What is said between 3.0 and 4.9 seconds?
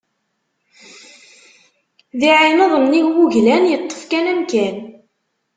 n wuglan yeṭṭef kan amkan.